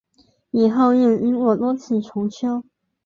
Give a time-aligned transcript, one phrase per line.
[0.49, 2.63] 以后又经过多次重修。